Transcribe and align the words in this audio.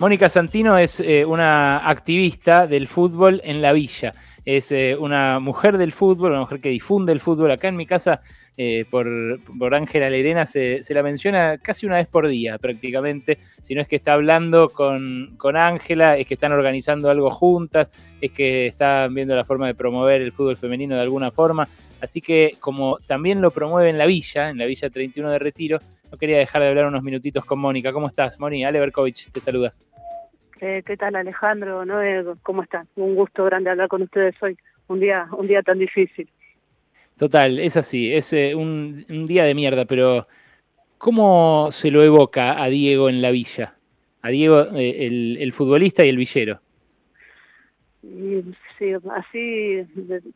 Mónica 0.00 0.28
Santino 0.28 0.76
es 0.76 0.98
eh, 0.98 1.24
una 1.24 1.88
activista 1.88 2.66
del 2.66 2.88
fútbol 2.88 3.40
en 3.44 3.62
la 3.62 3.72
villa. 3.72 4.12
Es 4.44 4.72
eh, 4.72 4.96
una 4.98 5.40
mujer 5.40 5.78
del 5.78 5.92
fútbol, 5.92 6.32
una 6.32 6.40
mujer 6.40 6.60
que 6.60 6.68
difunde 6.68 7.12
el 7.12 7.20
fútbol. 7.20 7.50
Acá 7.50 7.68
en 7.68 7.76
mi 7.76 7.86
casa, 7.86 8.20
eh, 8.56 8.84
por 8.90 9.74
Ángela 9.74 10.10
Lerena, 10.10 10.44
se, 10.46 10.82
la 10.90 11.02
menciona 11.02 11.58
casi 11.58 11.86
una 11.86 11.96
vez 11.96 12.06
por 12.06 12.28
día 12.28 12.58
prácticamente. 12.58 13.38
Si 13.62 13.74
no 13.74 13.80
es 13.80 13.88
que 13.88 13.96
está 13.96 14.12
hablando 14.12 14.68
con 14.68 15.56
Ángela, 15.56 16.18
es 16.18 16.26
que 16.26 16.34
están 16.34 16.52
organizando 16.52 17.10
algo 17.10 17.30
juntas, 17.30 17.90
es 18.20 18.32
que 18.32 18.66
están 18.66 19.14
viendo 19.14 19.34
la 19.34 19.44
forma 19.44 19.66
de 19.66 19.74
promover 19.74 20.20
el 20.22 20.32
fútbol 20.32 20.56
femenino 20.56 20.94
de 20.94 21.02
alguna 21.02 21.30
forma. 21.30 21.68
Así 22.00 22.20
que 22.20 22.56
como 22.60 22.98
también 23.06 23.40
lo 23.40 23.50
promueve 23.50 23.88
en 23.88 23.96
la 23.96 24.04
villa, 24.04 24.50
en 24.50 24.58
la 24.58 24.66
villa 24.66 24.90
31 24.90 25.30
de 25.30 25.38
Retiro, 25.38 25.78
no 26.10 26.18
quería 26.18 26.38
dejar 26.38 26.60
de 26.62 26.68
hablar 26.68 26.86
unos 26.86 27.02
minutitos 27.02 27.44
con 27.44 27.58
Mónica. 27.58 27.92
¿Cómo 27.92 28.08
estás, 28.08 28.38
Moni? 28.38 28.64
Ale 28.64 28.78
Berkovich 28.78 29.30
te 29.30 29.40
saluda. 29.40 29.74
Eh, 30.66 30.82
¿Qué 30.86 30.96
tal, 30.96 31.14
Alejandro? 31.14 31.84
¿No? 31.84 31.98
¿Cómo 32.42 32.62
están? 32.62 32.88
Un 32.96 33.14
gusto 33.14 33.44
grande 33.44 33.68
hablar 33.68 33.86
con 33.86 34.00
ustedes 34.00 34.34
hoy. 34.42 34.56
Un 34.86 34.98
día, 34.98 35.28
un 35.36 35.46
día 35.46 35.60
tan 35.60 35.78
difícil. 35.78 36.26
Total, 37.18 37.58
es 37.58 37.76
así. 37.76 38.14
Es 38.14 38.32
eh, 38.32 38.54
un, 38.54 39.04
día 39.26 39.44
de 39.44 39.54
mierda, 39.54 39.84
pero 39.84 40.26
¿cómo 40.96 41.68
se 41.70 41.90
lo 41.90 42.02
evoca 42.02 42.62
a 42.62 42.70
Diego 42.70 43.10
en 43.10 43.20
la 43.20 43.30
villa? 43.30 43.74
A 44.22 44.30
Diego, 44.30 44.62
eh, 44.74 45.36
el, 45.38 45.52
futbolista 45.52 46.02
y 46.02 46.08
el 46.08 46.16
villero. 46.16 46.60
Sí, 48.78 48.94
así 49.14 49.82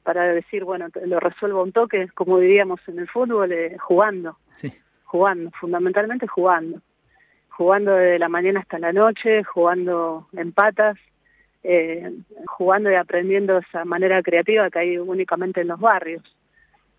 para 0.02 0.24
decir, 0.34 0.62
bueno, 0.62 0.88
lo 1.06 1.20
resuelvo 1.20 1.62
un 1.62 1.72
toque, 1.72 2.06
como 2.08 2.38
diríamos 2.38 2.80
en 2.86 2.98
el 2.98 3.08
fútbol, 3.08 3.50
jugando. 3.78 4.36
Sí 4.50 4.70
jugando, 5.08 5.50
fundamentalmente 5.58 6.26
jugando. 6.26 6.80
Jugando 7.58 7.96
desde 7.96 8.20
la 8.20 8.28
mañana 8.28 8.60
hasta 8.60 8.78
la 8.78 8.92
noche, 8.92 9.42
jugando 9.42 10.28
en 10.32 10.52
patas, 10.52 10.96
eh, 11.64 12.08
jugando 12.46 12.88
y 12.88 12.94
aprendiendo 12.94 13.58
esa 13.58 13.84
manera 13.84 14.22
creativa 14.22 14.70
que 14.70 14.78
hay 14.78 14.98
únicamente 14.98 15.62
en 15.62 15.66
los 15.66 15.80
barrios. 15.80 16.22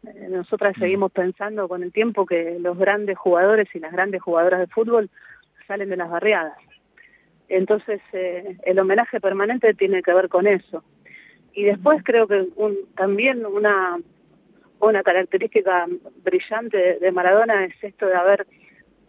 Eh, 0.05 0.27
nosotras 0.29 0.75
mm. 0.75 0.81
seguimos 0.81 1.13
pensando 1.13 1.69
con 1.69 1.81
el 1.81 1.93
tiempo 1.93 2.25
que 2.25 2.57
los 2.59 2.77
grandes 2.77 3.17
jugadores 3.17 3.73
y 3.73 3.79
las 3.79 3.93
grandes 3.93 4.21
jugadoras 4.21 4.59
de 4.59 4.67
fútbol 4.67 5.09
salen 5.65 5.87
de 5.87 5.95
las 5.95 6.09
barriadas. 6.09 6.57
Entonces, 7.47 8.01
eh, 8.11 8.57
el 8.65 8.79
homenaje 8.79 9.21
permanente 9.21 9.73
tiene 9.75 10.03
que 10.03 10.13
ver 10.13 10.27
con 10.27 10.45
eso. 10.45 10.83
Y 11.53 11.63
después 11.63 12.03
creo 12.03 12.27
que 12.27 12.49
un, 12.57 12.75
también 12.97 13.45
una 13.45 13.97
una 14.81 15.03
característica 15.03 15.87
brillante 16.23 16.99
de 16.99 17.11
Maradona 17.11 17.65
es 17.65 17.75
esto 17.81 18.05
de 18.05 18.15
haber 18.15 18.45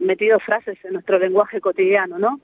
metido 0.01 0.39
frases 0.41 0.79
en 0.85 0.95
nuestro 0.95 1.19
lenguaje 1.19 1.61
cotidiano, 1.61 2.19
¿no? 2.19 2.41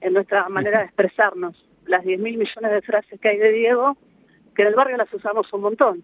En 0.00 0.12
nuestra 0.12 0.48
manera 0.48 0.80
de 0.80 0.84
expresarnos. 0.86 1.64
Las 1.86 2.04
10.000 2.04 2.18
millones 2.18 2.72
de 2.72 2.82
frases 2.82 3.20
que 3.20 3.28
hay 3.28 3.38
de 3.38 3.52
Diego, 3.52 3.96
que 4.54 4.62
en 4.62 4.68
el 4.68 4.74
barrio 4.74 4.96
las 4.96 5.12
usamos 5.12 5.52
un 5.52 5.60
montón, 5.62 6.02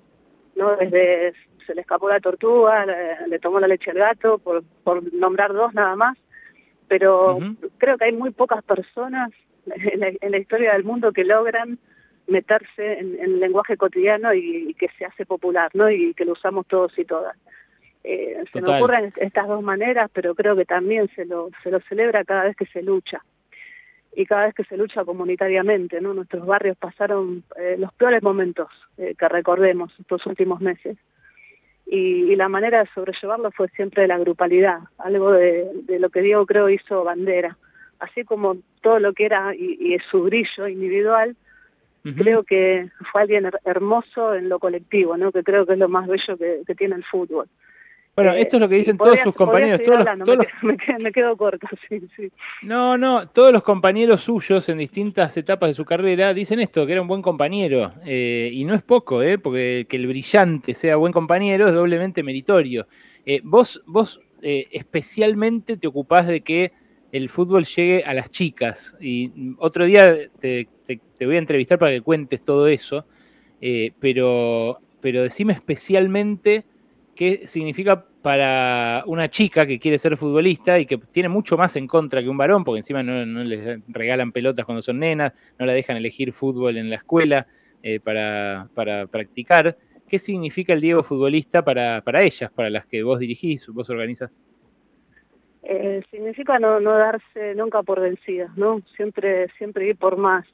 ¿no? 0.57 0.77
Desde 0.77 1.35
se 1.67 1.75
le 1.75 1.81
escapó 1.81 2.09
la 2.09 2.21
tortuga, 2.21 2.85
le, 3.27 3.39
tomó 3.39 3.59
la 3.59 3.69
leche 3.69 3.91
al 3.91 3.99
gato, 3.99 4.39
por, 4.39 4.63
por 4.85 5.13
nombrar 5.15 5.53
dos 5.53 5.73
nada 5.73 5.97
más, 5.97 6.19
pero 6.89 7.39
creo 7.79 7.97
que 7.97 8.05
hay 8.05 8.13
muy 8.13 8.31
pocas 8.31 8.63
personas 8.63 9.31
en 9.67 10.31
la 10.31 10.39
historia 10.39 10.75
del 10.75 10.85
mundo 10.85 11.13
que 11.13 11.25
logran 11.25 11.79
meterse 12.27 12.99
en, 12.99 13.19
el 13.21 13.41
lenguaje 13.41 13.77
cotidiano 13.77 14.33
y, 14.35 14.75
que 14.75 14.89
se 14.99 15.05
hace 15.05 15.27
popular, 15.27 15.71
¿no? 15.75 15.91
Y 15.91 16.15
que 16.15 16.25
lo 16.25 16.33
usamos 16.33 16.67
todos 16.67 16.97
y 16.99 17.05
todas. 17.05 17.37
Eh, 18.05 18.45
se 18.53 18.61
me 18.61 18.77
ocurren 18.77 19.13
estas 19.17 19.49
dos 19.49 19.63
maneras, 19.63 20.11
pero 20.13 20.35
creo 20.35 20.55
que 20.55 20.65
también 20.65 21.09
se 21.15 21.25
lo, 21.25 21.51
se 21.63 21.71
lo 21.71 21.81
celebra 21.81 22.25
cada 22.25 22.45
vez 22.45 22.57
que 22.57 22.67
se 22.67 22.83
lucha 22.83 23.25
y 24.15 24.27
cada 24.27 24.45
vez 24.47 24.55
que 24.55 24.65
se 24.65 24.77
lucha 24.77 25.05
comunitariamente, 25.05 26.01
¿no? 26.01 26.15
Nuestros 26.15 26.47
barrios 26.47 26.77
pasaron 26.77 27.43
eh, 27.57 27.77
los 27.79 27.93
peores 27.95 28.23
momentos 28.23 28.69
eh, 28.99 29.15
que 29.19 29.29
recordemos 29.29 29.93
estos 29.99 30.25
últimos 30.27 30.61
meses. 30.61 30.97
Y, 31.87 32.35
la 32.37 32.49
manera 32.49 32.81
de 32.81 32.91
sobrellevarlo 32.95 33.51
fue 33.53 33.69
siempre 33.69 34.07
la 34.07 34.19
grupalidad, 34.19 34.81
algo 34.99 35.33
de, 35.33 35.71
de, 35.83 35.99
lo 35.99 36.11
que 36.11 36.23
Diego 36.23 36.47
creo 36.47 36.69
hizo 36.69 37.05
bandera. 37.05 37.57
Así 38.01 38.25
como 38.25 38.57
todo 38.81 38.99
lo 38.99 39.13
que 39.13 39.27
era 39.27 39.55
y, 39.55 39.95
y 39.95 39.99
su 40.11 40.23
brillo 40.23 40.67
individual, 40.67 41.37
Creo 42.13 42.43
que 42.43 42.91
fue 43.11 43.23
alguien 43.23 43.51
hermoso 43.65 44.35
en 44.35 44.51
lo 44.51 44.59
colectivo, 44.59 45.17
¿no? 45.17 45.33
que 45.33 45.43
creo 45.43 45.65
que 45.65 45.73
es 45.73 45.79
lo 45.79 45.89
más 45.89 46.07
bello 46.07 46.37
que, 46.37 46.75
tiene 46.75 46.97
el 46.97 47.05
fútbol. 47.05 47.49
Bueno, 48.17 48.33
eh, 48.33 48.43
esto 48.43 48.57
es 48.57 48.61
lo 48.61 48.69
que 48.69 48.77
dicen 48.77 48.97
todos 48.97 49.19
sus 49.21 49.35
compañeros. 49.35 49.83
Todos 49.83 50.05
me, 50.63 51.13
quedo, 51.13 51.37
corto, 51.37 51.67
sí, 51.89 52.01
sí. 52.17 52.31
No, 52.63 52.97
no, 52.97 53.29
todos 53.29 53.53
los 53.53 53.63
compañeros 53.63 54.23
suyos 54.23 54.69
en 54.69 54.79
distintas 54.79 55.37
etapas 55.37 55.71
de 55.71 55.75
su 55.75 55.85
carrera 55.85 56.33
dicen 56.33 56.61
esto, 56.61 56.87
que 56.87 56.93
era 56.93 57.03
un 57.03 57.09
buen 57.09 57.23
compañero. 57.23 57.93
Eh, 58.05 58.51
y 58.53 58.65
no 58.65 58.75
es 58.75 58.83
poco, 58.83 59.23
¿eh? 59.23 59.39
porque 59.39 59.87
que 59.89 59.97
el 59.97 60.07
brillante 60.07 60.75
sea 60.75 60.97
buen 60.97 61.13
compañero 61.13 61.67
es 61.67 61.75
doblemente 61.75 62.23
meritorio. 62.23 62.87
Eh, 63.27 63.41
vos, 63.43 63.83
vos 63.87 64.21
especialmente 64.43 65.79
te 65.79 65.87
ocupás 65.87 66.27
de 66.27 66.43
que 66.43 66.73
el 67.13 67.31
fútbol 67.31 67.65
llegue 67.65 68.05
a 68.05 68.13
las 68.13 68.29
chicas. 68.29 68.95
Y 69.01 69.33
otro 69.59 69.87
día 69.87 70.15
te, 70.39 70.69
voy 71.25 71.37
a 71.37 71.39
entrevistar 71.39 71.79
para 71.79 71.93
que 71.93 72.03
cuentes 72.03 72.45
todo 72.45 72.69
eso, 72.69 73.07
pero, 73.99 74.81
pero 75.01 75.23
decime 75.23 75.55
especialmente 75.55 76.67
qué 77.15 77.47
significa 77.47 78.05
para 78.23 79.03
una 79.07 79.29
chica 79.29 79.67
que 79.67 79.79
quiere 79.79 79.99
ser 79.99 80.17
futbolista 80.17 80.79
y 80.79 80.87
que 80.87 80.99
tiene 80.99 81.29
mucho 81.29 81.57
más 81.57 81.77
en 81.77 81.87
contra 81.87 82.23
que 82.23 82.29
un 82.29 82.37
varón, 82.37 82.65
porque 82.65 82.79
encima 82.79 83.03
no, 83.03 83.25
les 83.45 83.81
regalan 83.89 84.33
pelotas 84.33 84.65
cuando 84.65 84.83
son 84.83 84.99
nenas, 84.99 85.33
no 85.59 85.67
la 85.67 85.73
dejan 85.73 85.97
elegir 85.97 86.33
fútbol 86.33 86.77
en 86.77 86.91
la 86.91 86.97
escuela 86.97 87.47
eh, 87.83 88.01
para, 88.01 88.69
para, 88.75 89.07
practicar. 89.07 89.77
¿Qué 90.09 90.19
significa 90.19 90.73
el 90.73 90.81
Diego 90.81 91.03
futbolista 91.03 91.65
para, 91.65 92.01
para 92.03 92.23
ellas, 92.23 92.51
para 92.51 92.71
las 92.71 92.87
que 92.87 93.03
vos 93.03 93.19
dirigís, 93.19 93.69
vos 93.69 93.91
organizas? 93.91 94.31
Eh, 95.63 96.03
significa 96.11 96.59
no, 96.59 96.79
no 96.79 96.93
darse 96.93 97.55
nunca 97.55 97.83
por 97.83 98.01
vencidas, 98.01 98.55
¿no? 98.57 98.81
Siempre, 98.97 99.49
siempre 99.57 99.89
ir 99.89 99.97
por 99.97 100.17
más. 100.17 100.47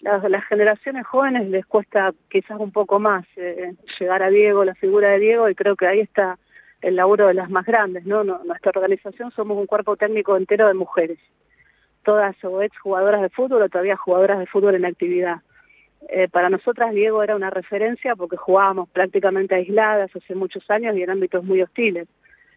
Las, 0.00 0.22
las 0.30 0.44
generaciones 0.44 1.06
jóvenes 1.06 1.48
les 1.48 1.64
cuesta 1.66 2.12
quizás 2.28 2.58
un 2.60 2.70
poco 2.70 2.98
más 2.98 3.24
eh, 3.36 3.74
llegar 3.98 4.22
a 4.22 4.30
Diego, 4.30 4.64
la 4.64 4.74
figura 4.74 5.10
de 5.10 5.18
Diego, 5.18 5.48
y 5.48 5.54
creo 5.54 5.76
que 5.76 5.86
ahí 5.86 6.00
está 6.00 6.38
el 6.82 6.96
laburo 6.96 7.26
de 7.26 7.34
las 7.34 7.50
más 7.50 7.64
grandes, 7.64 8.04
¿no? 8.06 8.22
Nuestra 8.22 8.72
organización 8.74 9.30
somos 9.32 9.56
un 9.56 9.66
cuerpo 9.66 9.96
técnico 9.96 10.36
entero 10.36 10.68
de 10.68 10.74
mujeres, 10.74 11.18
todas 12.04 12.36
o 12.44 12.62
ex 12.62 12.78
jugadoras 12.78 13.22
de 13.22 13.30
fútbol 13.30 13.62
o 13.62 13.68
todavía 13.68 13.96
jugadoras 13.96 14.38
de 14.38 14.46
fútbol 14.46 14.74
en 14.74 14.84
actividad. 14.84 15.38
Eh, 16.08 16.28
para 16.28 16.50
nosotras 16.50 16.92
Diego 16.92 17.22
era 17.22 17.34
una 17.34 17.50
referencia 17.50 18.14
porque 18.14 18.36
jugábamos 18.36 18.88
prácticamente 18.90 19.54
aisladas 19.54 20.14
hace 20.14 20.34
muchos 20.34 20.68
años 20.70 20.96
y 20.96 21.02
en 21.02 21.10
ámbitos 21.10 21.42
muy 21.42 21.62
hostiles. 21.62 22.06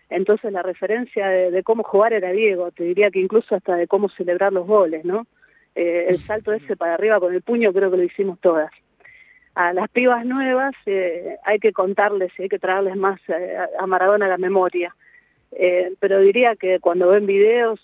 Entonces 0.09 0.51
la 0.51 0.61
referencia 0.61 1.27
de, 1.27 1.63
cómo 1.63 1.83
jugar 1.83 2.13
era 2.13 2.31
Diego, 2.31 2.71
te 2.71 2.83
diría 2.83 3.11
que 3.11 3.19
incluso 3.19 3.55
hasta 3.55 3.75
de 3.75 3.87
cómo 3.87 4.09
celebrar 4.09 4.51
los 4.51 4.67
goles, 4.67 5.05
¿no? 5.05 5.25
Eh, 5.81 6.07
el 6.09 6.25
salto 6.25 6.51
ese 6.51 6.75
para 6.75 6.95
arriba 6.95 7.21
con 7.21 7.33
el 7.33 7.41
puño 7.41 7.71
creo 7.71 7.89
que 7.89 7.95
lo 7.95 8.03
hicimos 8.03 8.37
todas. 8.41 8.69
A 9.55 9.71
las 9.71 9.89
pibas 9.89 10.25
nuevas 10.25 10.75
eh, 10.85 11.37
hay 11.45 11.59
que 11.59 11.71
contarles 11.71 12.31
y 12.37 12.43
hay 12.43 12.49
que 12.49 12.59
traerles 12.59 12.97
más 12.97 13.17
eh, 13.29 13.57
a 13.79 13.87
Maradona 13.87 14.27
la 14.27 14.37
memoria. 14.37 14.93
pero 16.01 16.19
diría 16.19 16.57
que 16.57 16.79
cuando 16.79 17.07
ven 17.07 17.25
videos, 17.25 17.79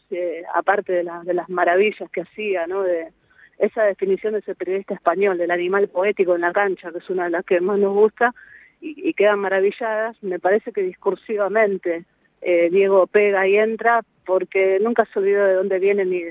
aparte 0.54 0.92
de, 0.92 1.10
de 1.24 1.34
las 1.34 1.50
maravillas 1.50 2.10
que 2.12 2.22
hacía, 2.22 2.68
¿no? 2.68 2.84
De 2.84 3.14
esa 3.60 3.84
definición 3.84 4.34
de 4.34 4.40
ese 4.40 4.56
periodista 4.56 4.94
español, 4.94 5.38
del 5.38 5.52
animal 5.52 5.88
poético 5.88 6.36
en 6.36 6.42
la 6.42 6.52
cancha, 6.52 6.92
que 6.92 6.98
es 6.98 7.10
una 7.10 7.24
de 7.26 7.30
las 7.30 7.46
que 7.46 7.62
más 7.62 7.80
nos 7.80 7.94
gusta, 7.94 8.34
y, 8.82 9.14
quedan 9.14 9.40
maravilladas, 9.40 10.22
me 10.22 10.40
parece 10.40 10.74
que 10.74 10.82
discursivamente 10.82 12.04
eh, 12.42 12.70
Diego 12.72 13.08
pega 13.08 13.48
y 13.48 13.56
entra 13.56 14.02
porque 14.26 14.80
nunca 14.82 15.06
se 15.06 15.20
olvidó 15.20 15.46
de 15.46 15.54
dónde 15.54 15.80
viene 15.80 16.04
ni, 16.06 16.24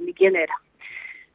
ni, 0.00 0.12
quién 0.12 0.36
era. 0.36 0.54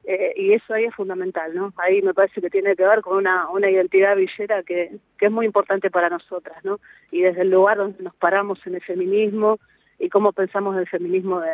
Eh, 0.10 0.34
y 0.38 0.54
eso 0.54 0.74
ahí 0.74 0.86
es 0.86 0.96
fundamental, 0.96 1.54
¿no? 1.54 1.74
Ahí 1.76 2.02
me 2.02 2.14
parece 2.14 2.40
que 2.40 2.50
tiene 2.50 2.78
que 2.78 2.86
ver 2.86 3.02
con 3.02 3.18
una, 3.18 3.50
una 3.50 3.70
identidad 3.70 4.16
villera 4.16 4.64
que, 4.64 5.00
que 5.18 5.26
es 5.26 5.32
muy 5.32 5.46
importante 5.46 5.92
para 5.92 6.10
nosotras, 6.10 6.64
¿no? 6.64 6.80
Y 7.12 7.24
desde 7.24 7.42
el 7.42 7.50
lugar 7.50 7.76
donde 7.76 8.02
nos 8.02 8.16
paramos 8.16 8.66
en 8.66 8.76
el 8.76 8.82
feminismo 8.82 9.60
y 10.00 10.08
cómo 10.08 10.32
pensamos 10.32 10.78
el 10.78 10.88
feminismo 10.88 11.42
de, 11.42 11.52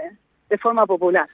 de 0.50 0.58
forma 0.60 0.86
popular. 0.86 1.28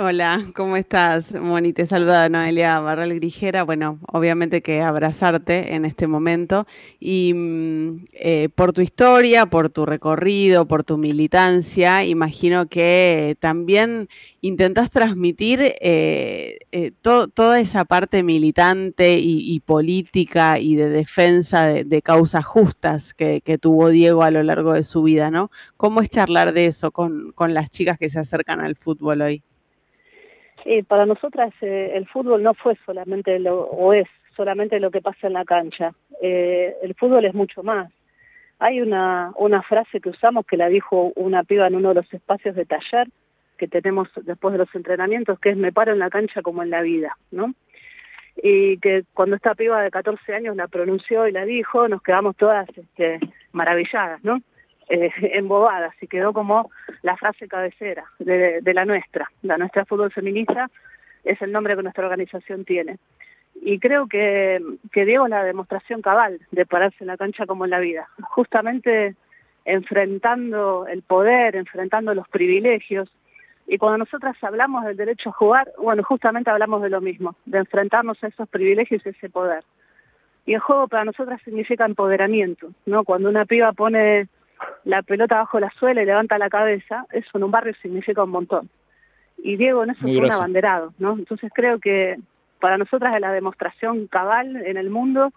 Hola, 0.00 0.52
¿cómo 0.54 0.76
estás, 0.76 1.32
Moni? 1.34 1.72
Te 1.72 1.84
saluda 1.84 2.28
Noelia 2.28 2.78
Barral 2.78 3.12
Grijera. 3.14 3.64
Bueno, 3.64 3.98
obviamente 4.06 4.62
que 4.62 4.80
abrazarte 4.80 5.74
en 5.74 5.84
este 5.84 6.06
momento 6.06 6.68
y 7.00 7.32
mm, 7.34 8.04
eh, 8.12 8.48
por 8.54 8.72
tu 8.72 8.80
historia, 8.80 9.46
por 9.46 9.70
tu 9.70 9.86
recorrido, 9.86 10.68
por 10.68 10.84
tu 10.84 10.98
militancia, 10.98 12.04
imagino 12.04 12.68
que 12.68 13.36
también 13.40 14.08
intentás 14.40 14.92
transmitir 14.92 15.60
eh, 15.80 16.58
eh, 16.70 16.92
toda 17.02 17.58
esa 17.58 17.84
parte 17.84 18.22
militante 18.22 19.18
y, 19.18 19.58
política 19.66 20.60
y 20.60 20.76
de 20.76 20.90
defensa 20.90 21.66
de, 21.66 22.02
causas 22.02 22.44
justas 22.44 23.14
que, 23.14 23.40
tuvo 23.60 23.88
Diego 23.88 24.22
a 24.22 24.30
lo 24.30 24.44
largo 24.44 24.74
de 24.74 24.84
su 24.84 25.02
vida, 25.02 25.32
¿no? 25.32 25.50
¿Cómo 25.76 26.02
es 26.02 26.08
charlar 26.08 26.52
de 26.52 26.66
eso 26.66 26.92
con 26.92 27.34
las 27.36 27.70
chicas 27.70 27.98
que 27.98 28.10
se 28.10 28.20
acercan 28.20 28.60
al 28.60 28.76
fútbol 28.76 29.22
hoy? 29.22 29.42
Y 30.64 30.82
para 30.82 31.06
nosotras 31.06 31.52
eh, 31.60 31.92
el 31.94 32.06
fútbol 32.06 32.42
no 32.42 32.54
fue 32.54 32.76
solamente 32.84 33.38
lo, 33.38 33.60
o 33.62 33.92
es 33.92 34.08
solamente 34.36 34.80
lo 34.80 34.90
que 34.90 35.00
pasa 35.00 35.26
en 35.26 35.32
la 35.34 35.44
cancha. 35.44 35.92
Eh, 36.20 36.76
el 36.82 36.94
fútbol 36.94 37.24
es 37.24 37.34
mucho 37.34 37.62
más. 37.62 37.90
Hay 38.58 38.80
una, 38.80 39.32
una 39.36 39.62
frase 39.62 40.00
que 40.00 40.10
usamos 40.10 40.44
que 40.46 40.56
la 40.56 40.68
dijo 40.68 41.12
una 41.14 41.44
piba 41.44 41.66
en 41.66 41.76
uno 41.76 41.90
de 41.90 41.96
los 41.96 42.12
espacios 42.12 42.56
de 42.56 42.66
taller 42.66 43.08
que 43.56 43.68
tenemos 43.68 44.08
después 44.22 44.52
de 44.52 44.58
los 44.58 44.74
entrenamientos, 44.74 45.38
que 45.40 45.50
es 45.50 45.56
me 45.56 45.72
paro 45.72 45.92
en 45.92 45.98
la 45.98 46.10
cancha 46.10 46.42
como 46.42 46.62
en 46.62 46.70
la 46.70 46.80
vida, 46.80 47.16
¿no? 47.30 47.54
Y 48.40 48.78
que 48.78 49.04
cuando 49.14 49.34
esta 49.34 49.54
piba 49.54 49.82
de 49.82 49.90
14 49.90 50.32
años 50.32 50.56
la 50.56 50.68
pronunció 50.68 51.26
y 51.26 51.32
la 51.32 51.44
dijo, 51.44 51.88
nos 51.88 52.02
quedamos 52.02 52.36
todas 52.36 52.68
este, 52.76 53.18
maravilladas, 53.52 54.22
¿no? 54.22 54.40
Eh, 54.90 55.10
embobadas 55.34 55.94
y 56.00 56.06
quedó 56.06 56.32
como 56.32 56.70
la 57.02 57.16
frase 57.16 57.46
cabecera 57.46 58.04
de, 58.18 58.60
de 58.62 58.74
la 58.74 58.84
nuestra, 58.84 59.30
la 59.42 59.58
nuestra 59.58 59.84
fútbol 59.84 60.10
feminista 60.10 60.70
es 61.24 61.40
el 61.42 61.52
nombre 61.52 61.76
que 61.76 61.82
nuestra 61.82 62.04
organización 62.04 62.64
tiene 62.64 62.98
y 63.60 63.78
creo 63.78 64.06
que, 64.06 64.62
que 64.92 65.04
Diego 65.04 65.24
es 65.24 65.30
la 65.30 65.44
demostración 65.44 66.02
cabal 66.02 66.40
de 66.50 66.66
pararse 66.66 66.98
en 67.00 67.08
la 67.08 67.16
cancha 67.16 67.46
como 67.46 67.64
en 67.64 67.70
la 67.70 67.80
vida, 67.80 68.08
justamente 68.22 69.14
enfrentando 69.64 70.86
el 70.86 71.02
poder, 71.02 71.56
enfrentando 71.56 72.14
los 72.14 72.28
privilegios. 72.28 73.10
Y 73.66 73.76
cuando 73.76 73.98
nosotras 73.98 74.36
hablamos 74.42 74.84
del 74.84 74.96
derecho 74.96 75.30
a 75.30 75.32
jugar, 75.32 75.72
bueno, 75.78 76.02
justamente 76.02 76.50
hablamos 76.50 76.82
de 76.82 76.88
lo 76.88 77.00
mismo, 77.00 77.34
de 77.44 77.58
enfrentarnos 77.58 78.22
a 78.22 78.28
esos 78.28 78.48
privilegios 78.48 79.04
y 79.04 79.08
ese 79.10 79.28
poder. 79.28 79.64
Y 80.46 80.54
el 80.54 80.60
juego 80.60 80.88
para 80.88 81.04
nosotras 81.04 81.42
significa 81.44 81.84
empoderamiento, 81.84 82.70
¿no? 82.86 83.04
Cuando 83.04 83.28
una 83.28 83.44
piba 83.44 83.72
pone 83.72 84.28
la 84.88 85.02
pelota 85.02 85.36
bajo 85.36 85.60
la 85.60 85.70
suela 85.78 86.02
y 86.02 86.06
levanta 86.06 86.38
la 86.38 86.48
cabeza, 86.48 87.04
eso 87.12 87.36
en 87.36 87.44
un 87.44 87.50
barrio 87.50 87.74
significa 87.82 88.24
un 88.24 88.30
montón. 88.30 88.70
Y 89.36 89.56
Diego 89.58 89.84
en 89.84 89.90
eso 89.90 90.00
fue 90.00 90.16
un 90.16 90.32
abanderado, 90.32 90.94
¿no? 90.98 91.12
Entonces 91.12 91.52
creo 91.54 91.78
que, 91.78 92.16
para 92.58 92.78
nosotras 92.78 93.14
es 93.14 93.20
la 93.20 93.30
demostración 93.30 94.06
cabal 94.06 94.56
en 94.56 94.78
el 94.78 94.88
mundo 94.88 95.30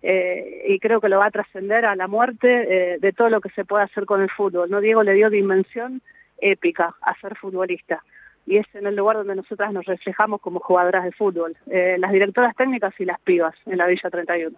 eh, 0.00 0.64
y 0.68 0.78
creo 0.78 1.02
que 1.02 1.10
lo 1.10 1.18
va 1.18 1.26
a 1.26 1.30
trascender 1.30 1.84
a 1.84 1.94
la 1.96 2.08
muerte 2.08 2.48
eh, 2.48 2.98
de 2.98 3.12
todo 3.12 3.28
lo 3.28 3.42
que 3.42 3.50
se 3.50 3.66
puede 3.66 3.84
hacer 3.84 4.06
con 4.06 4.22
el 4.22 4.30
fútbol. 4.30 4.70
¿no? 4.70 4.80
Diego 4.80 5.02
le 5.02 5.12
dio 5.12 5.28
dimensión 5.28 6.00
épica 6.38 6.94
a 7.02 7.14
ser 7.20 7.36
futbolista 7.36 8.02
y 8.46 8.56
es 8.56 8.66
en 8.74 8.86
el 8.86 8.96
lugar 8.96 9.18
donde 9.18 9.36
nosotras 9.36 9.70
nos 9.74 9.84
reflejamos 9.84 10.40
como 10.40 10.60
jugadoras 10.60 11.04
de 11.04 11.12
fútbol, 11.12 11.54
eh, 11.66 11.96
las 11.98 12.10
directoras 12.10 12.56
técnicas 12.56 12.98
y 12.98 13.04
las 13.04 13.20
pibas 13.20 13.54
en 13.66 13.76
la 13.76 13.86
Villa 13.86 14.08
31. 14.08 14.56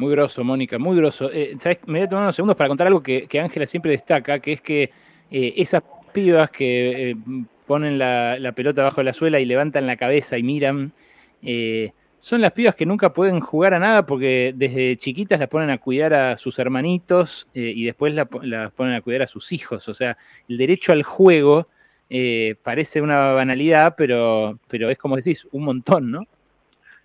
Muy 0.00 0.12
groso, 0.12 0.42
Mónica, 0.42 0.78
muy 0.78 0.96
groso. 0.96 1.30
¿sabes? 1.56 1.78
Me 1.86 1.98
voy 1.98 2.06
a 2.06 2.08
tomar 2.08 2.24
unos 2.24 2.34
segundos 2.34 2.56
para 2.56 2.68
contar 2.68 2.86
algo 2.86 3.02
que 3.02 3.40
Ángela 3.40 3.66
siempre 3.66 3.92
destaca, 3.92 4.38
que 4.38 4.54
es 4.54 4.60
que 4.60 4.90
esas 5.30 5.82
pibas 6.12 6.50
que 6.50 7.16
ponen 7.70 7.98
la, 7.98 8.52
pelota 8.56 8.82
bajo 8.82 9.00
la 9.02 9.12
suela 9.12 9.38
y 9.38 9.44
levantan 9.44 9.86
la 9.86 9.96
cabeza 9.96 10.36
y 10.36 10.42
miran, 10.42 10.92
eh, 11.40 11.92
son 12.18 12.40
las 12.40 12.50
pibas 12.50 12.74
que 12.74 12.84
nunca 12.84 13.12
pueden 13.12 13.38
jugar 13.38 13.74
a 13.74 13.78
nada 13.78 14.04
porque 14.04 14.52
desde 14.56 14.96
chiquitas 14.96 15.38
las 15.38 15.48
ponen 15.48 15.70
a 15.70 15.78
cuidar 15.78 16.12
a 16.12 16.36
sus 16.36 16.58
hermanitos 16.58 17.46
eh, 17.54 17.72
y 17.74 17.84
después 17.84 18.12
las 18.12 18.26
ponen 18.72 18.94
a 18.94 19.00
cuidar 19.00 19.22
a 19.22 19.28
sus 19.28 19.52
hijos. 19.52 19.88
O 19.88 19.94
sea, 19.94 20.18
el 20.48 20.58
derecho 20.58 20.92
al 20.92 21.04
juego 21.04 21.68
eh, 22.10 22.56
parece 22.60 23.00
una 23.00 23.34
banalidad, 23.34 23.94
pero, 23.96 24.58
pero 24.66 24.90
es 24.90 24.98
como 24.98 25.14
decís, 25.14 25.46
un 25.52 25.62
montón, 25.62 26.10
¿no? 26.10 26.26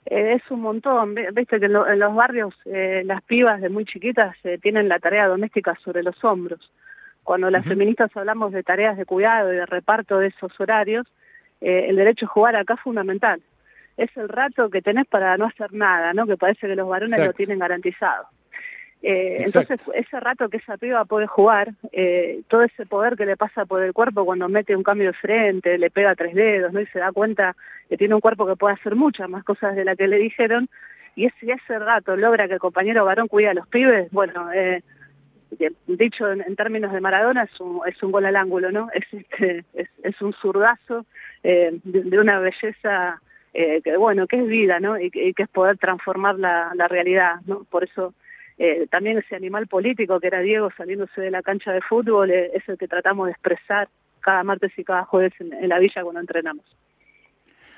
Es 0.06 0.42
un 0.50 0.62
montón. 0.62 1.16
Viste 1.16 1.60
que 1.60 1.66
en, 1.66 1.76
en 1.76 2.00
los 2.00 2.16
barrios 2.16 2.54
las 2.66 3.22
pibas 3.24 3.62
de 3.62 3.70
muy 3.70 3.86
chiquitas 3.86 4.36
tienen 4.62 4.88
la 4.88 5.00
tarea 5.00 5.28
doméstica 5.28 5.76
sobre 5.84 6.04
los 6.04 6.24
hombros. 6.24 6.72
Cuando 7.26 7.50
las 7.50 7.66
feministas 7.66 8.16
hablamos 8.16 8.52
de 8.52 8.62
tareas 8.62 8.98
de 8.98 9.06
cuidado 9.08 9.52
y 9.52 9.56
de 9.56 9.66
reparto 9.66 10.20
de 10.20 10.28
esos 10.28 10.58
horarios, 10.60 11.08
eh, 11.60 11.88
el 11.90 11.96
derecho 11.96 12.28
a 12.28 12.30
jugar 12.30 12.56
acá 12.56 12.76
es 12.76 12.82
fundamental. 12.82 13.42
Es 13.98 14.16
el 14.16 14.30
rato 14.30 14.70
que 14.70 14.84
tenés 14.84 15.08
para 15.08 15.36
no 15.36 15.46
hacer 15.46 15.74
nada, 15.74 16.14
¿no? 16.14 16.28
Que 16.28 16.38
parece 16.38 16.68
que 16.68 16.76
los 16.76 16.88
varones 16.88 17.18
lo 17.18 17.34
tienen 17.34 17.58
garantizado. 17.58 18.28
Eh, 19.08 19.44
entonces, 19.46 19.86
ese 19.94 20.20
rato 20.20 20.50
que 20.50 20.58
esa 20.58 20.78
piba 20.78 21.06
puede 21.06 21.28
jugar, 21.28 21.70
eh, 21.92 22.42
todo 22.48 22.64
ese 22.64 22.88
poder 22.88 23.16
que 23.16 23.28
le 23.28 23.38
pasa 23.38 23.64
por 23.64 23.84
el 23.84 23.94
cuerpo 23.94 24.26
cuando 24.26 24.50
mete 24.50 24.76
un 24.76 24.82
cambio 24.82 25.10
de 25.10 25.14
frente, 25.14 25.78
le 25.78 25.92
pega 25.92 26.16
tres 26.16 26.34
dedos, 26.34 26.74
¿no? 26.74 26.82
Y 26.82 26.88
se 26.88 26.98
da 26.98 27.12
cuenta 27.12 27.56
que 27.88 27.98
tiene 27.98 28.16
un 28.16 28.22
cuerpo 28.22 28.48
que 28.48 28.56
puede 28.56 28.74
hacer 28.74 28.96
muchas 28.96 29.30
más 29.30 29.44
cosas 29.44 29.76
de 29.76 29.86
las 29.86 29.96
que 29.96 30.08
le 30.08 30.18
dijeron, 30.18 30.70
y 31.16 31.28
ese, 31.28 31.52
ese 31.52 31.78
rato 31.78 32.16
logra 32.18 32.48
que 32.48 32.56
el 32.56 32.60
compañero 32.60 33.06
varón 33.06 33.28
cuide 33.28 33.50
a 33.50 33.54
los 33.54 33.68
pibes, 33.68 34.10
bueno, 34.10 34.52
eh, 34.52 34.82
dicho 35.86 36.32
en, 36.32 36.56
términos 36.56 36.92
de 36.92 37.00
Maradona, 37.00 37.44
es 37.44 37.60
un, 37.60 37.82
es 37.86 38.02
un 38.02 38.12
gol 38.12 38.26
al 38.26 38.36
ángulo, 38.36 38.72
¿no? 38.72 38.88
Es, 38.92 39.06
este, 39.14 39.66
es, 40.02 40.20
un 40.20 40.34
zurdazo 40.34 41.06
eh, 41.44 41.78
de, 41.84 42.20
una 42.20 42.40
belleza 42.40 43.22
eh, 43.54 43.82
que, 43.84 43.98
bueno, 43.98 44.26
que 44.26 44.38
es 44.38 44.48
vida, 44.48 44.80
¿no? 44.80 45.00
Y, 45.00 45.12
que 45.12 45.44
es 45.44 45.50
poder 45.50 45.78
transformar 45.78 46.40
la, 46.40 46.72
la 46.74 46.88
realidad, 46.88 47.36
¿no? 47.46 47.66
Por 47.66 47.84
eso 47.84 48.16
eh, 48.58 48.88
también 48.90 49.18
ese 49.18 49.36
animal 49.36 49.68
político 49.68 50.20
que 50.20 50.28
era 50.28 50.40
Diego 50.40 50.70
saliéndose 50.78 51.22
de 51.22 51.32
la 51.32 51.42
cancha 51.42 51.72
de 51.72 51.82
fútbol 51.82 52.32
es 52.32 52.68
el 52.68 52.78
que 52.78 52.88
tratamos 52.88 53.28
de 53.28 53.32
expresar 53.32 53.90
cada 54.22 54.44
martes 54.44 54.72
y 54.78 54.84
cada 54.84 55.06
jueves 55.06 55.34
en 55.40 55.70
la 55.70 55.80
villa 55.80 56.04
cuando 56.04 56.22
entrenamos. 56.22 56.66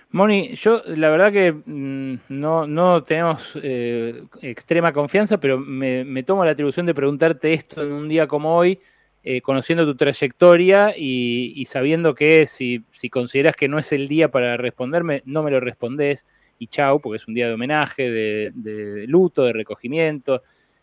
Moni, 0.10 0.56
yo 0.56 0.82
la 0.86 1.10
verdad 1.10 1.34
que 1.34 1.52
mm, 1.52 2.20
no, 2.30 2.66
no 2.66 3.04
tenemos 3.04 3.58
eh, 3.62 4.24
extrema 4.42 4.94
confianza, 4.94 5.40
pero 5.40 5.60
me, 5.60 6.24
tomo 6.24 6.46
la 6.46 6.52
atribución 6.52 6.86
de 6.86 6.94
preguntarte 6.94 7.54
esto 7.54 7.84
en 7.84 7.92
un 7.92 8.08
día 8.08 8.26
como 8.26 8.56
hoy, 8.56 8.80
eh, 9.24 9.42
conociendo 9.42 9.86
tu 9.86 9.96
trayectoria 9.96 10.94
y, 10.96 11.66
sabiendo 11.66 12.16
que 12.16 12.46
si, 12.46 12.86
si, 12.92 13.10
consideras 13.10 13.56
que 13.58 13.68
no 13.68 13.80
es 13.80 13.92
el 13.92 14.08
día 14.08 14.32
para 14.32 14.56
responderme, 14.56 15.24
no 15.26 15.44
me 15.44 15.52
lo 15.52 15.60
respondes 15.60 16.26
y 16.58 16.68
chau, 16.68 17.02
porque 17.02 17.18
es 17.18 17.28
un 17.28 17.34
día 17.34 17.48
de 17.48 17.56
homenaje, 17.56 18.10
de, 18.10 19.06
luto, 19.08 19.44
de 19.44 19.54
recogimiento 19.54 20.42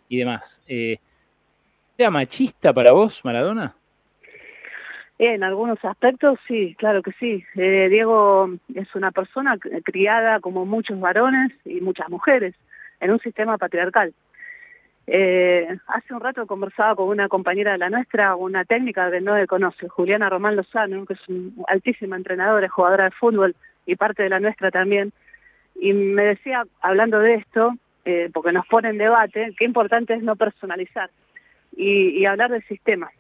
y 0.09 0.19
demás. 0.19 0.63
Eh, 0.69 0.99
¿Era 1.97 2.11
machista 2.11 2.73
para 2.73 2.93
vos, 2.93 3.25
Maradona? 3.25 3.75
En 5.19 5.45
algunos 5.45 5.83
aspectos 5.85 6.39
sí, 6.49 6.75
claro 6.77 7.03
que 7.03 7.13
sí. 7.13 7.45
Eh, 7.55 7.89
Diego 7.89 8.51
es 8.75 8.93
una 8.95 9.13
persona 9.13 9.57
criada 9.85 10.41
como 10.41 10.67
muchos 10.67 10.99
varones 10.99 11.53
y 11.65 11.81
muchas 11.81 12.09
mujeres 12.09 12.55
en 13.01 13.13
un 13.13 13.21
sistema 13.21 13.57
patriarcal. 13.57 14.13
Eh, 15.07 15.69
hace 15.87 16.15
un 16.15 16.21
rato 16.21 16.47
conversaba 16.47 16.97
con 16.97 17.09
una 17.09 17.29
compañera 17.29 17.73
de 17.73 17.79
la 17.79 17.91
nuestra, 17.91 18.35
una 18.37 18.65
técnica 18.65 19.11
que 19.11 19.21
no 19.21 19.35
conoce, 19.47 19.89
Juliana 19.89 20.31
Román 20.31 20.57
Lozano, 20.57 21.05
que 21.05 21.13
es 21.13 21.29
una 21.29 21.65
altísima 21.69 22.17
entrenadora, 22.17 22.69
jugadora 22.69 23.05
de 23.05 23.11
fútbol 23.11 23.55
y 23.87 23.97
parte 23.97 24.23
de 24.23 24.31
la 24.31 24.41
nuestra 24.41 24.71
también, 24.71 25.13
y 25.75 25.93
me 25.93 26.25
decía, 26.25 26.65
hablando 26.81 27.19
de 27.19 27.35
esto, 27.35 27.75
eh, 28.05 28.31
porque 28.33 28.53
nos 28.53 28.67
pone 28.67 28.91
en 28.91 28.99
debate, 28.99 29.55
qué 29.59 29.65
importante 29.65 30.15
es 30.15 30.23
no 30.23 30.37
personalizar 30.37 31.11
y, 31.77 32.25
hablar 32.27 32.51
del 32.51 32.63
sistema 32.65 33.11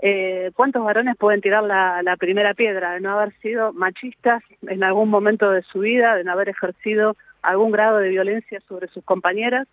eh, 0.00 0.52
¿cuántos 0.54 0.84
varones 0.84 1.16
pueden 1.16 1.40
tirar 1.40 1.64
la, 1.64 2.16
primera 2.18 2.54
piedra 2.54 2.92
de 2.92 3.00
no 3.00 3.18
haber 3.18 3.32
sido 3.40 3.72
machistas 3.72 4.42
en 4.66 4.84
algún 4.84 5.08
momento 5.08 5.50
de 5.50 5.62
su 5.62 5.80
vida, 5.80 6.14
de 6.14 6.22
no 6.22 6.32
haber 6.32 6.48
ejercido 6.48 7.16
algún 7.42 7.72
grado 7.72 7.98
de 7.98 8.08
violencia 8.08 8.60
sobre 8.68 8.86
sus 8.88 9.04
compañeras? 9.04 9.66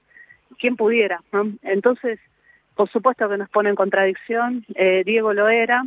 ¿Quién 0.58 0.78
pudiera? 0.78 1.22
Entonces, 1.62 2.20
por 2.76 2.90
supuesto 2.90 3.30
que 3.30 3.38
nos 3.38 3.50
pone 3.50 3.70
en 3.70 3.76
contradicción, 3.76 4.66
eh, 4.76 5.04
Diego 5.06 5.34
lo 5.34 5.48
era, 5.48 5.86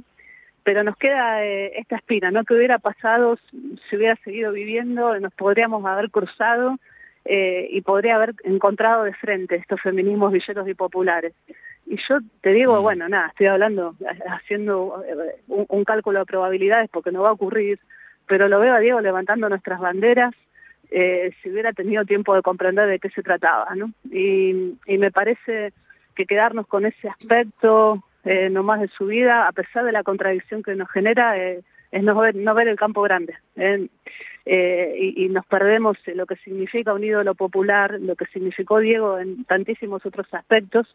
pero 0.63 0.85
nos 0.85 0.97
queda 0.97 1.45
eh, 1.45 1.73
esta 1.77 1.97
espina, 1.97 2.31
¿no? 2.31 2.45
¿Qué 2.45 2.55
hubiera 2.55 2.79
pasado 2.79 3.39
si 3.51 3.97
hubiera 3.97 4.17
seguido 4.17 4.53
viviendo? 4.53 5.19
Nos 5.19 5.33
podríamos 5.35 5.85
haber 5.85 6.11
cruzado 6.11 6.79
eh, 7.25 7.69
y 7.71 7.81
podría 7.83 8.17
haber 8.17 8.35
encontrado 8.45 9.05
de 9.05 9.15
frente 9.15 9.57
estos 9.57 9.81
feminismos 9.81 10.33
villeros 10.33 10.69
y 10.69 10.75
populares. 10.75 11.35
Y 11.87 11.97
yo 12.09 12.19
te 12.43 12.51
digo, 12.51 12.81
mm. 12.81 12.83
bueno, 12.83 13.09
nada, 13.09 13.29
estoy 13.29 13.47
hablando, 13.47 13.95
haciendo 14.29 15.03
eh, 15.07 15.41
un, 15.49 15.85
cálculo 15.85 16.21
de 16.21 16.27
probabilidades 16.27 16.91
porque 16.91 17.13
no 17.13 17.23
va 17.23 17.31
a 17.31 17.33
ocurrir, 17.33 17.79
pero 18.27 18.49
lo 18.49 18.61
veo 18.61 18.75
a 18.75 18.81
Diego 18.81 19.01
levantando 19.01 19.49
nuestras 19.49 19.81
banderas, 19.81 20.35
eh, 20.91 21.33
si 21.43 21.51
hubiera 21.51 21.73
tenido 21.73 22.05
tiempo 22.05 22.35
de 22.35 22.43
comprender 22.43 22.89
de 22.89 22.99
qué 22.99 23.11
se 23.11 23.23
trataba, 23.23 23.75
¿no? 23.75 23.91
Y, 24.11 24.75
y 24.87 24.99
me 24.99 25.11
parece 25.11 25.73
que 26.15 26.27
quedarnos 26.27 26.67
con 26.67 26.87
ese 26.87 27.09
aspecto 27.09 28.03
eh, 28.25 28.51
nomás 28.51 28.81
de 28.81 28.89
su 28.89 29.07
vida, 29.07 29.47
a 29.47 29.53
pesar 29.53 29.85
de 29.85 29.93
la 29.93 30.03
contradicción 30.03 30.63
que 30.63 30.75
nos 30.75 30.91
genera, 30.91 31.39
eh, 31.39 31.63
es 31.91 32.03
no 32.03 32.15
ver, 32.15 32.35
no 32.37 32.55
ver 32.55 32.69
el 32.69 32.77
campo 32.77 33.03
grande. 33.03 33.35
¿eh? 33.57 33.89
y, 34.47 35.25
y, 35.25 35.29
nos 35.29 35.45
perdemos 35.47 35.99
lo 36.07 36.27
que 36.27 36.37
significa 36.37 36.95
un 36.95 37.05
ídolo 37.05 37.35
popular, 37.35 37.99
lo 38.01 38.17
que 38.17 38.27
significó 38.27 38.79
Diego 38.79 39.19
en 39.19 39.45
tantísimos 39.45 40.05
otros 40.07 40.27
aspectos, 40.33 40.87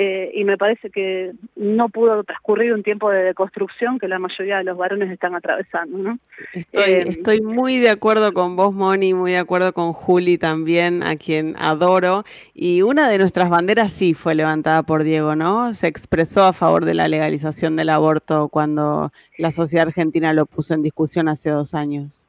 eh, 0.00 0.30
y 0.32 0.44
me 0.44 0.56
parece 0.56 0.90
que 0.90 1.32
no 1.56 1.88
pudo 1.88 2.22
transcurrir 2.22 2.72
un 2.72 2.84
tiempo 2.84 3.10
de 3.10 3.24
deconstrucción 3.24 3.98
que 3.98 4.06
la 4.06 4.20
mayoría 4.20 4.58
de 4.58 4.62
los 4.62 4.78
varones 4.78 5.10
están 5.10 5.34
atravesando. 5.34 5.98
¿no? 5.98 6.18
Estoy, 6.52 6.84
eh, 6.84 7.04
estoy 7.08 7.40
muy 7.40 7.78
de 7.78 7.90
acuerdo 7.90 8.32
con 8.32 8.54
vos, 8.54 8.72
Moni, 8.72 9.12
muy 9.12 9.32
de 9.32 9.38
acuerdo 9.38 9.72
con 9.72 9.92
Juli 9.92 10.38
también, 10.38 11.02
a 11.02 11.16
quien 11.16 11.56
adoro. 11.58 12.22
Y 12.54 12.82
una 12.82 13.08
de 13.08 13.18
nuestras 13.18 13.50
banderas 13.50 13.92
sí 13.92 14.14
fue 14.14 14.36
levantada 14.36 14.84
por 14.84 15.02
Diego, 15.02 15.34
¿no? 15.34 15.74
Se 15.74 15.88
expresó 15.88 16.44
a 16.44 16.52
favor 16.52 16.84
de 16.84 16.94
la 16.94 17.08
legalización 17.08 17.74
del 17.74 17.88
aborto 17.88 18.48
cuando 18.50 19.10
la 19.36 19.50
sociedad 19.50 19.88
argentina 19.88 20.32
lo 20.32 20.46
puso 20.46 20.74
en 20.74 20.82
discusión 20.84 21.26
hace 21.26 21.50
dos 21.50 21.74
años. 21.74 22.28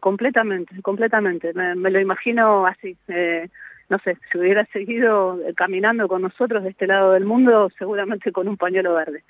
Completamente, 0.00 0.80
completamente. 0.80 1.52
Me, 1.52 1.90
lo 1.90 2.00
imagino 2.00 2.64
así. 2.64 2.96
Eh, 3.08 3.50
no 3.88 3.98
sé, 4.00 4.18
si 4.30 4.38
hubiera 4.38 4.64
seguido 4.66 5.38
caminando 5.56 6.08
con 6.08 6.22
nosotros 6.22 6.62
de 6.62 6.70
este 6.70 6.86
lado 6.86 7.12
del 7.12 7.24
mundo, 7.24 7.70
seguramente 7.78 8.32
con 8.32 8.46
un 8.48 8.56
pañuelo 8.56 8.94
verde. 8.94 9.24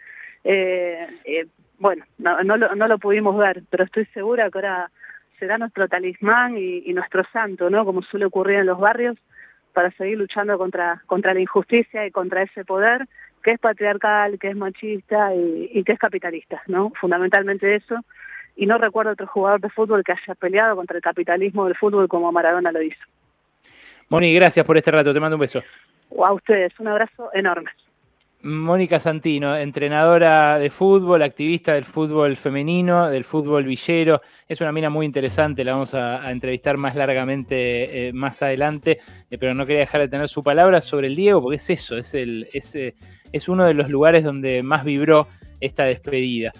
Eh, 0.44 1.06
eh, 1.24 1.46
bueno, 1.78 2.04
no, 2.18 2.42
no, 2.42 2.88
lo, 2.88 2.98
pudimos 2.98 3.36
ver, 3.36 3.62
pero 3.70 3.84
estoy 3.84 4.06
segura 4.06 4.50
que 4.50 4.58
ahora 4.58 4.90
será 5.38 5.58
nuestro 5.58 5.86
talismán 5.88 6.56
y, 6.58 6.92
nuestro 6.92 7.22
santo, 7.32 7.70
¿no? 7.70 7.84
Como 7.84 8.02
suele 8.02 8.26
ocurrir 8.26 8.58
en 8.58 8.66
los 8.66 8.80
barrios, 8.80 9.16
para 9.72 9.92
seguir 9.92 10.18
luchando 10.18 10.58
contra, 10.58 11.02
contra 11.06 11.34
la 11.34 11.40
injusticia 11.40 12.04
y 12.04 12.10
contra 12.10 12.42
ese 12.42 12.64
poder 12.64 13.06
que 13.44 13.52
es 13.52 13.60
patriarcal, 13.60 14.36
que 14.40 14.48
es 14.48 14.56
machista 14.56 15.32
y, 15.32 15.70
y 15.72 15.84
que 15.84 15.92
es 15.92 15.98
capitalista, 16.00 16.60
¿no? 16.66 16.90
Fundamentalmente 17.00 17.76
eso. 17.76 17.94
Y 18.56 18.66
no 18.66 18.78
recuerdo 18.78 19.12
otro 19.12 19.28
jugador 19.28 19.60
de 19.60 19.70
fútbol 19.70 20.02
que 20.02 20.12
haya 20.12 20.34
peleado 20.34 20.74
contra 20.74 20.96
el 20.96 21.02
capitalismo 21.02 21.66
del 21.66 21.76
fútbol 21.76 22.08
como 22.08 22.32
Maradona 22.32 22.72
lo 22.72 22.82
hizo. 22.82 23.04
Moni, 24.08 24.32
gracias 24.34 24.64
por 24.64 24.76
este 24.76 24.90
rato. 24.90 25.12
Te 25.12 25.20
mando 25.20 25.36
un 25.36 25.40
beso. 25.40 25.62
A 26.24 26.32
ustedes, 26.32 26.72
un 26.80 26.88
abrazo 26.88 27.30
enorme. 27.34 27.70
Mónica 28.40 29.00
Santino, 29.00 29.56
entrenadora 29.56 30.60
de 30.60 30.70
fútbol, 30.70 31.22
activista 31.22 31.74
del 31.74 31.84
fútbol 31.84 32.36
femenino, 32.36 33.08
del 33.08 33.24
fútbol 33.24 33.64
villero. 33.64 34.22
Es 34.46 34.60
una 34.60 34.70
mina 34.70 34.90
muy 34.90 35.06
interesante, 35.06 35.64
la 35.64 35.72
vamos 35.72 35.92
a, 35.94 36.30
entrevistar 36.30 36.76
más 36.76 36.94
largamente 36.94 38.08
eh, 38.08 38.12
más 38.12 38.40
adelante, 38.40 38.98
eh, 39.28 39.38
pero 39.38 39.54
no 39.54 39.66
quería 39.66 39.80
dejar 39.80 40.02
de 40.02 40.08
tener 40.08 40.28
su 40.28 40.44
palabra 40.44 40.80
sobre 40.80 41.08
el 41.08 41.16
Diego, 41.16 41.42
porque 41.42 41.56
es 41.56 41.68
eso, 41.68 41.98
es, 41.98 42.14
el, 42.14 42.48
es, 42.52 42.76
eh, 42.76 42.94
es 43.32 43.48
uno 43.48 43.64
de 43.64 43.74
los 43.74 43.88
lugares 43.88 44.22
donde 44.22 44.62
más 44.62 44.84
vibró 44.84 45.26
esta 45.60 45.84
despedida. 45.84 46.52